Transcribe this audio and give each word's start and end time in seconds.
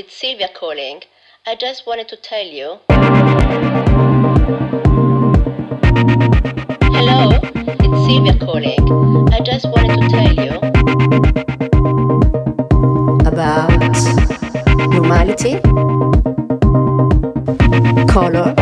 It's 0.00 0.16
Sylvia 0.16 0.48
calling. 0.54 1.00
I 1.44 1.56
just 1.56 1.84
wanted 1.84 2.06
to 2.10 2.16
tell 2.16 2.46
you. 2.46 2.78
Hello, 6.94 7.30
it's 7.32 8.06
Sylvia 8.06 8.38
calling. 8.38 8.78
I 9.32 9.40
just 9.40 9.66
wanted 9.66 10.00
to 10.00 10.08
tell 10.08 10.32
you 10.32 10.52
about 13.26 13.72
normality, 14.88 15.58
color. 18.06 18.54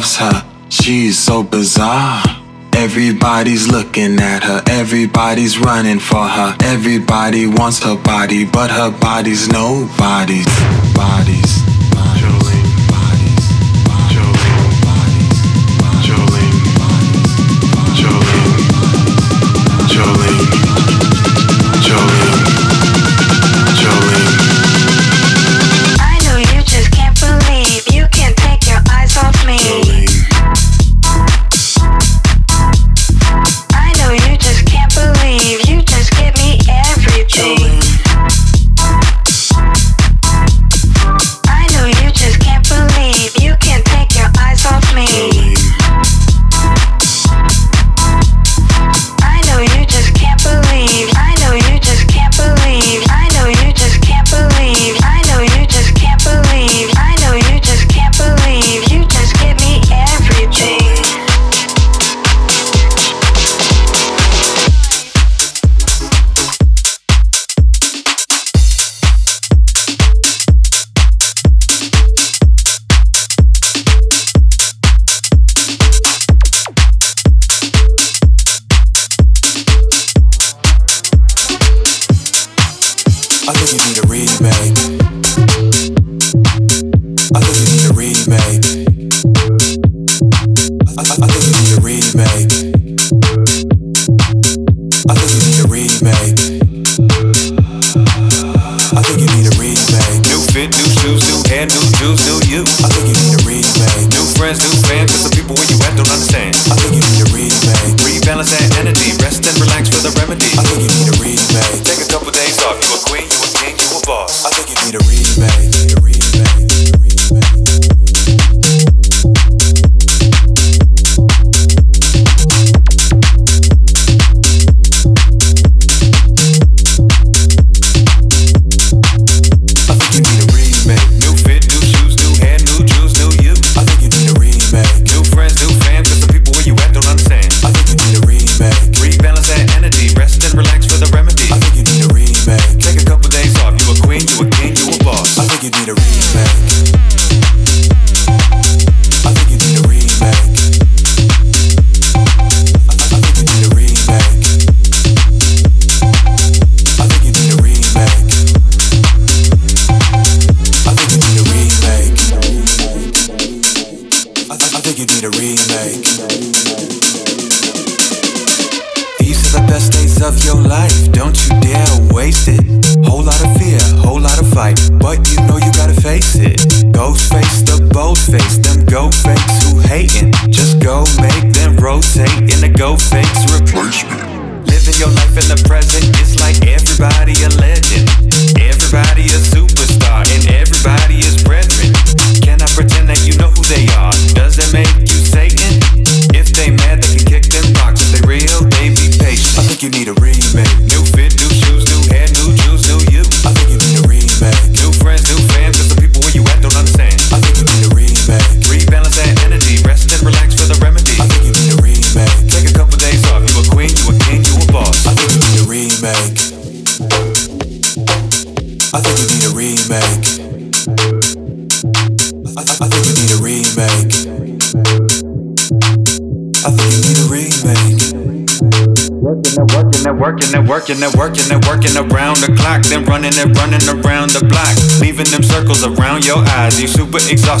loves 0.00 0.16
her. 0.16 0.44
She's 0.70 1.18
so 1.18 1.42
bizarre. 1.42 2.22
Everybody's 2.72 3.68
looking 3.68 4.18
at 4.18 4.42
her, 4.44 4.62
everybody's 4.66 5.58
running 5.58 5.98
for 5.98 6.26
her. 6.26 6.56
Everybody 6.62 7.46
wants 7.46 7.82
her 7.84 7.96
body, 7.96 8.46
but 8.46 8.70
her 8.70 8.90
body's 8.90 9.48
nobody's. 9.48 10.46
Bodies. 10.94 11.79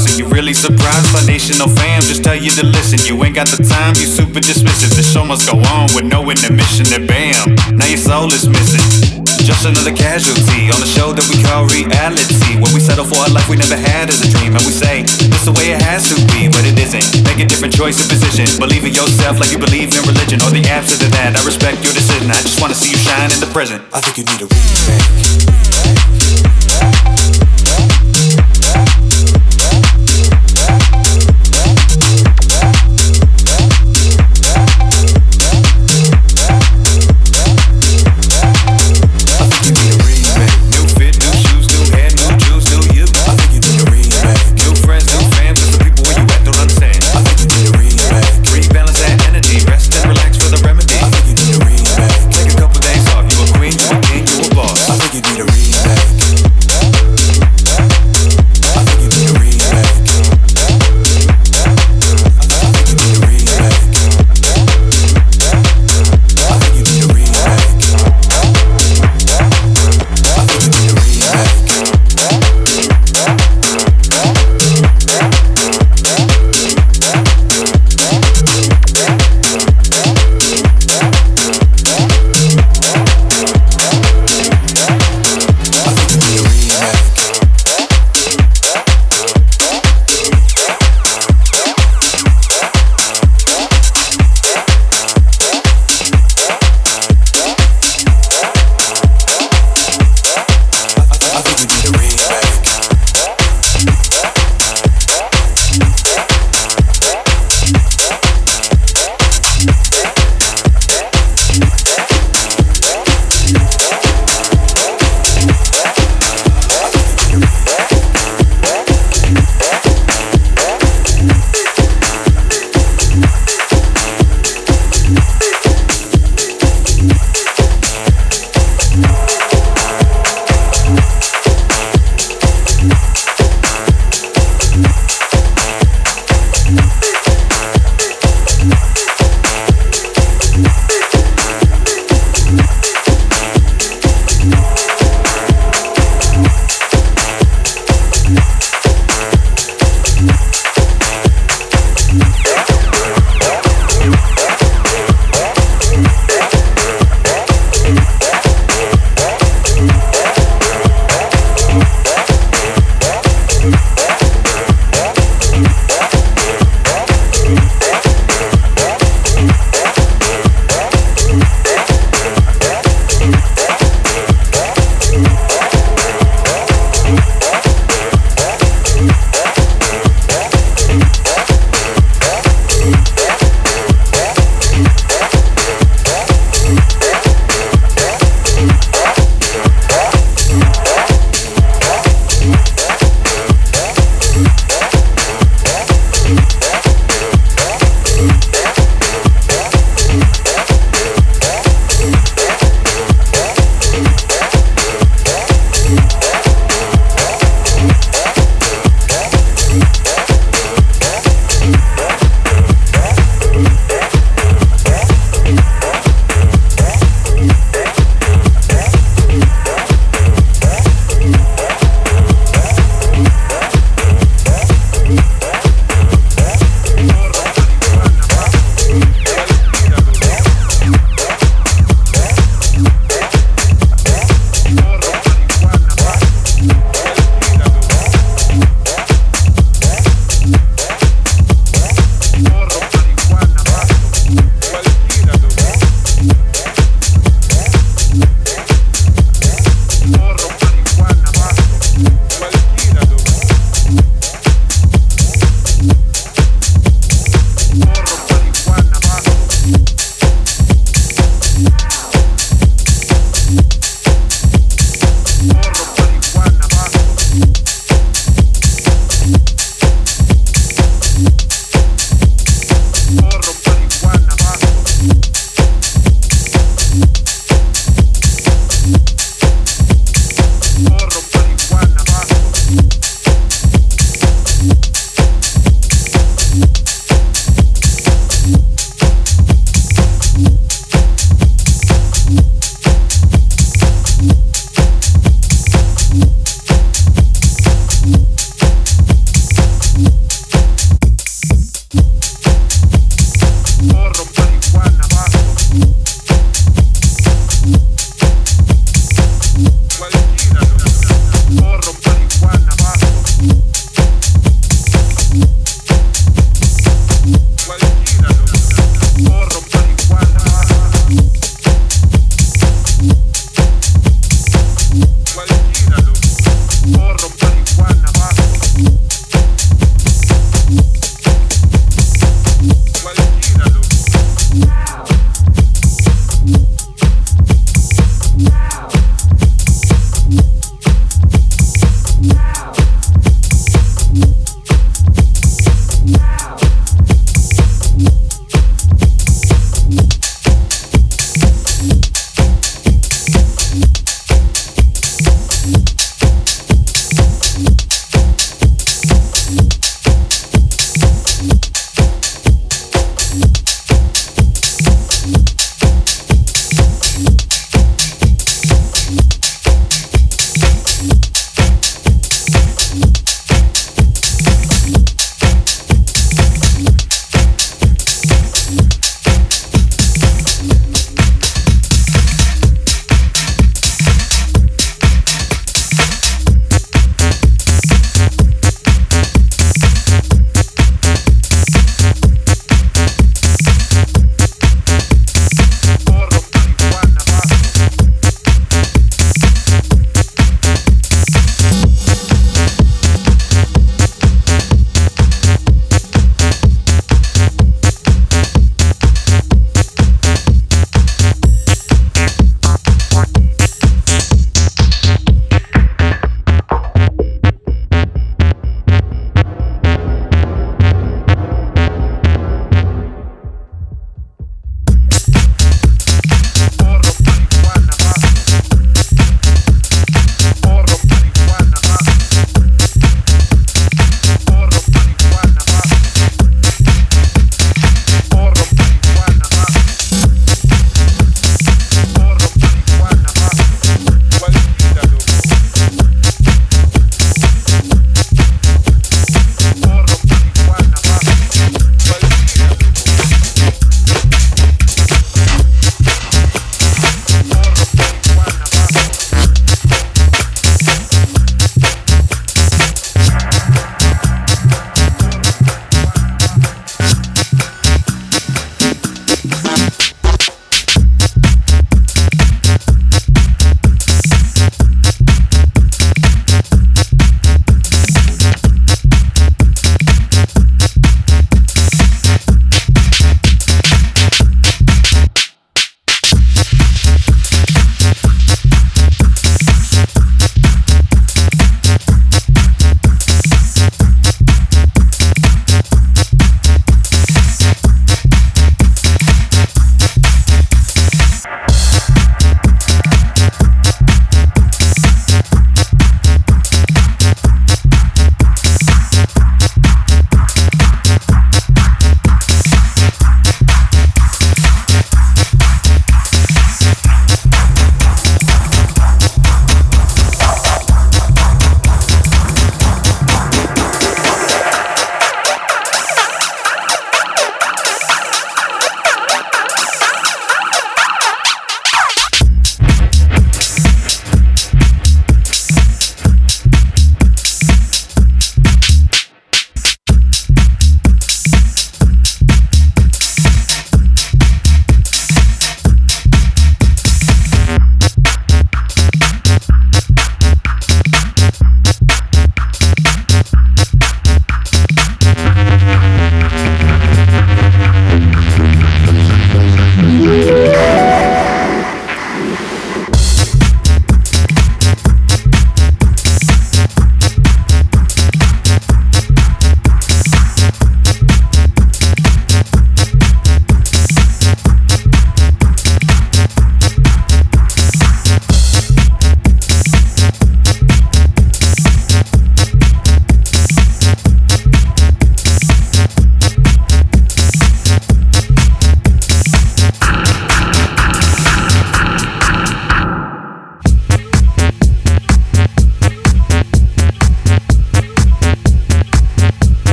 house. 0.00 0.18
You 0.18 0.26
really 0.26 0.54
surprised? 0.54 1.12
By 1.12 1.24
national 1.26 1.68
fam, 1.68 2.02
just 2.02 2.24
tell 2.24 2.36
you 2.36 2.50
to 2.50 2.64
listen. 2.64 2.98
You 3.04 3.22
ain't 3.24 3.34
got 3.34 3.48
the 3.48 3.62
time, 3.62 3.94
you 3.96 4.06
super 4.06 4.40
dismissive. 4.40 4.96
The 4.96 5.02
show 5.02 5.24
must 5.24 5.48
go 5.50 5.58
on 5.58 5.88
with 5.94 6.04
no 6.04 6.22
intermission. 6.30 6.86
And 6.92 7.06
bam, 7.06 7.54
now 7.76 7.86
your 7.86 8.00
soul 8.00 8.32
is 8.32 8.48
missing. 8.48 9.24
Just 9.44 9.64
another 9.64 9.92
casualty 9.92 10.68
on 10.70 10.78
the 10.80 10.88
show 10.88 11.12
that 11.12 11.26
we 11.28 11.40
call 11.42 11.66
reality. 11.68 12.60
Where 12.60 12.72
we 12.72 12.80
settle 12.80 13.04
for 13.04 13.20
a 13.24 13.30
life 13.32 13.48
we 13.48 13.56
never 13.56 13.76
had 13.76 14.08
as 14.08 14.20
a 14.20 14.28
dream. 14.28 14.54
And 14.56 14.64
we 14.64 14.72
say, 14.72 15.02
it's 15.04 15.44
the 15.44 15.52
way 15.52 15.72
it 15.72 15.82
has 15.82 16.08
to 16.12 16.16
be, 16.32 16.48
but 16.48 16.64
it 16.64 16.76
isn't. 16.78 17.24
Make 17.24 17.40
a 17.40 17.48
different 17.48 17.74
choice 17.74 18.00
and 18.00 18.08
position. 18.08 18.46
Believe 18.60 18.84
in 18.84 18.94
yourself 18.94 19.40
like 19.40 19.50
you 19.50 19.58
believe 19.58 19.92
in 19.92 20.02
religion. 20.04 20.40
Or 20.44 20.52
the 20.52 20.64
absence 20.68 21.02
of 21.02 21.10
that. 21.12 21.36
I 21.36 21.40
respect 21.44 21.82
your 21.84 21.92
decision. 21.92 22.30
I 22.30 22.40
just 22.40 22.60
wanna 22.60 22.76
see 22.76 22.92
you 22.92 23.00
shine 23.00 23.32
in 23.32 23.40
the 23.40 23.50
present. 23.52 23.82
I 23.92 24.00
think 24.00 24.18
you 24.18 24.24
need 24.24 24.40
a 24.44 24.48
reason. 24.48 25.29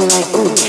I'm 0.00 0.06
like, 0.06 0.36
ooh. 0.36 0.67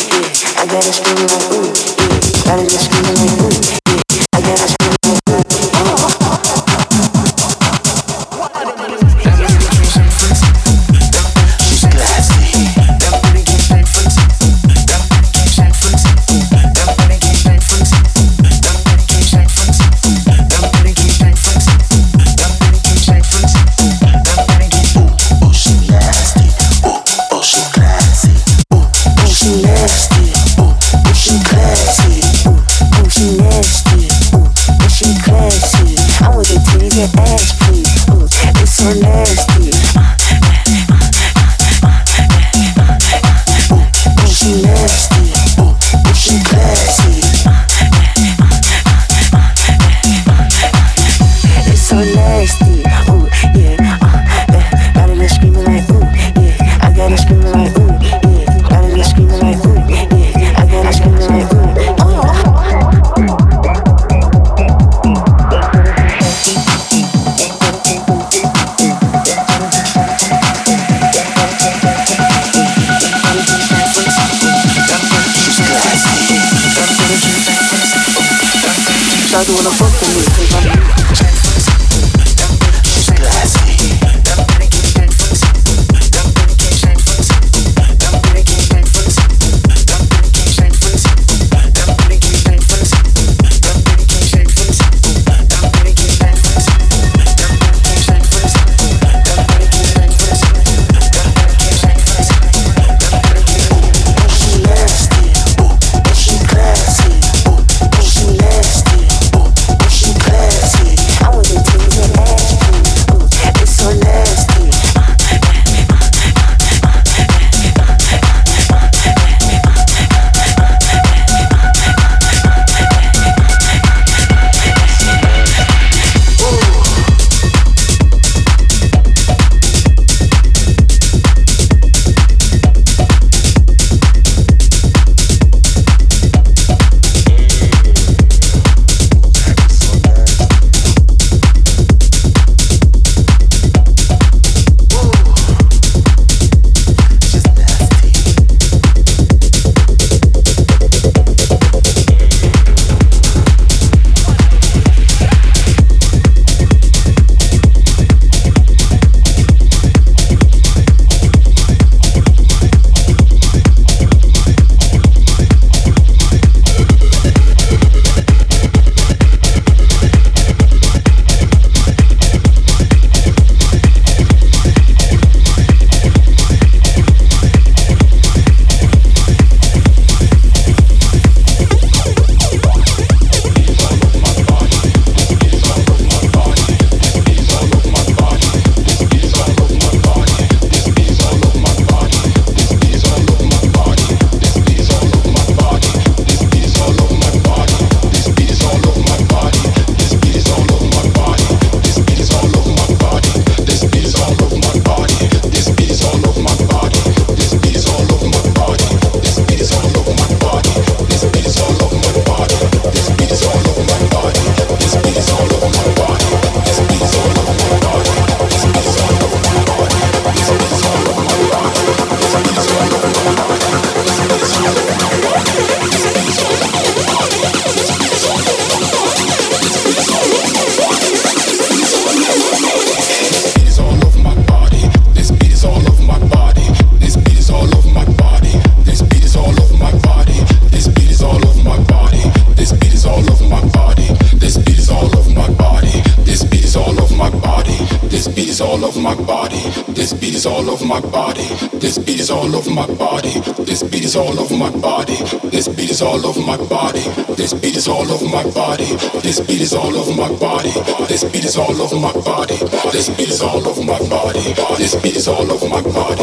Is 255.99 256.03
all 256.03 256.25
over 256.25 256.39
my 256.39 256.55
body. 256.69 257.01
This 257.35 257.53
beat 257.53 257.75
is 257.75 257.87
all 257.89 258.09
over 258.09 258.25
my 258.25 258.43
body. 258.51 258.85
This 259.21 259.41
beat 259.41 259.59
is 259.59 259.73
all 259.73 259.93
over 259.97 260.15
my 260.15 260.31
body. 260.39 260.71
This 261.09 261.25
beat 261.25 261.43
is 261.43 261.57
all 261.57 261.81
over 261.81 261.99
my 261.99 262.13
body. 262.13 262.55
This 262.93 263.09
beat 263.09 263.27
is 263.27 263.41
all 263.41 263.67
over 263.67 263.83
my 263.83 263.99
body. 264.07 264.53
This 264.77 264.95
beat 265.01 265.17
is 265.17 265.27
all 265.27 265.51
over 265.51 265.67
my 265.67 265.81
body. 265.81 266.18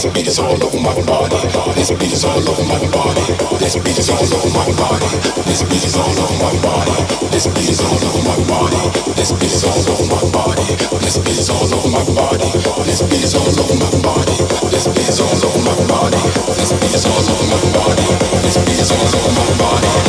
This 0.00 0.08
beat 0.16 0.32
all. 0.40 0.56
This 1.76 1.92
beat 1.92 2.16
all 2.24 2.40
over 2.48 2.64
my 2.64 2.80
body. 2.88 3.20
Beat 3.84 4.00
all 4.08 4.32
body. 4.80 5.04
This 5.44 5.60
beat 5.60 5.84
all 6.00 6.16
over 6.16 6.40
my 6.40 6.56
body. 6.64 6.96
This 7.28 7.44
beat 7.52 7.68
is 7.68 7.84
all 7.84 8.00
over 8.00 8.22
my 8.24 8.40
body. 8.48 8.80
This 9.12 9.32
beat 9.36 9.52
is 9.52 9.68
all 9.68 9.84
over 9.84 10.08
my 10.08 10.32
body. 10.32 10.64
This 11.04 11.20
beat 11.20 11.36
is 11.36 11.50
all 11.50 11.68
over 11.68 11.92
my 11.92 12.00
body. 12.08 12.48
This 12.86 13.02
beat 13.04 13.20
is 13.20 13.36
all 13.36 13.52
over 13.52 13.76
my 13.76 14.00
body. 14.00 14.40
This 14.56 14.88
beat 14.88 15.04
is 15.04 15.20
all 15.20 15.36
over 15.36 15.60
my 15.60 15.76
body. 15.92 16.16
This 16.48 16.72
beat 16.72 16.88
is 16.88 17.04
all 17.04 17.20
over 17.20 17.44
my 17.44 17.74
body. 17.76 18.08
This 18.40 18.56
beat 18.56 18.80
is 18.80 18.90
all 18.90 19.12
over 19.12 19.36
my 19.36 19.52
body. 19.60 20.00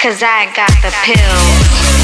Cause 0.00 0.22
I 0.22 0.46
got 0.56 0.70
the 0.80 0.90
pills. 1.04 1.99